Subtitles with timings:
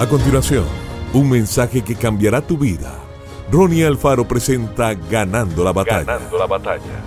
[0.00, 0.64] A continuación,
[1.12, 2.98] un mensaje que cambiará tu vida.
[3.52, 6.04] Ronnie Alfaro presenta Ganando la batalla.
[6.04, 7.04] Ganando la batalla.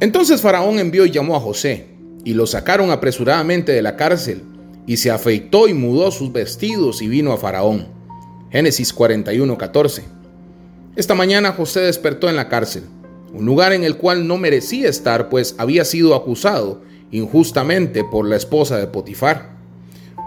[0.00, 1.86] Entonces Faraón envió y llamó a José,
[2.24, 4.42] y lo sacaron apresuradamente de la cárcel,
[4.88, 7.86] y se afeitó y mudó sus vestidos y vino a Faraón.
[8.50, 10.02] Génesis 41, 14.
[10.96, 12.82] Esta mañana José despertó en la cárcel,
[13.32, 16.82] un lugar en el cual no merecía estar, pues había sido acusado
[17.12, 19.53] injustamente por la esposa de Potifar.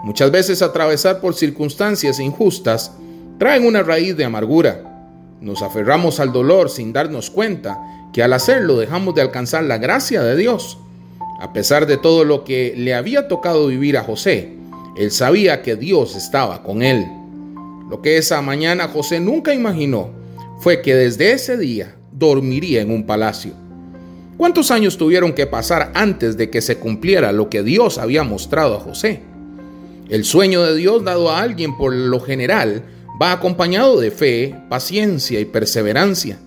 [0.04, 2.92] Muchas veces atravesar por circunstancias injustas
[3.38, 4.84] traen una raíz de amargura.
[5.40, 7.78] Nos aferramos al dolor sin darnos cuenta
[8.12, 10.78] que al hacerlo dejamos de alcanzar la gracia de Dios.
[11.40, 14.56] A pesar de todo lo que le había tocado vivir a José,
[14.96, 17.06] él sabía que Dios estaba con él.
[17.88, 20.10] Lo que esa mañana José nunca imaginó
[20.58, 23.52] fue que desde ese día dormiría en un palacio.
[24.36, 28.76] ¿Cuántos años tuvieron que pasar antes de que se cumpliera lo que Dios había mostrado
[28.76, 29.22] a José?
[30.08, 32.82] El sueño de Dios dado a alguien por lo general
[33.20, 36.38] va acompañado de fe, paciencia y perseverancia.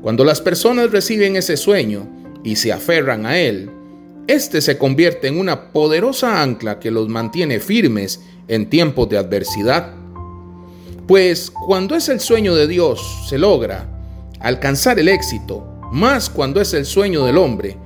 [0.00, 2.08] Cuando las personas reciben ese sueño
[2.42, 3.70] y se aferran a él,
[4.26, 9.92] éste se convierte en una poderosa ancla que los mantiene firmes en tiempos de adversidad.
[11.06, 13.86] Pues cuando es el sueño de Dios se logra
[14.40, 17.76] alcanzar el éxito, más cuando es el sueño del hombre,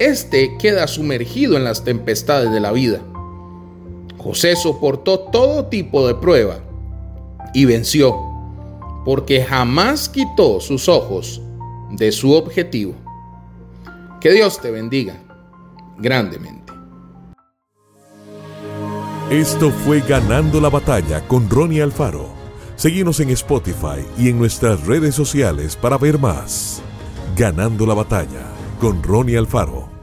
[0.00, 3.02] éste queda sumergido en las tempestades de la vida.
[4.18, 6.58] José soportó todo tipo de prueba
[7.54, 8.16] y venció,
[9.04, 11.40] porque jamás quitó sus ojos
[11.92, 12.94] de su objetivo.
[14.20, 15.22] Que Dios te bendiga
[15.96, 16.72] grandemente.
[19.30, 22.28] Esto fue Ganando la Batalla con Ronnie Alfaro.
[22.76, 26.82] Seguimos en Spotify y en nuestras redes sociales para ver más.
[27.36, 28.46] Ganando la Batalla
[28.80, 29.97] con Ronnie Alfaro.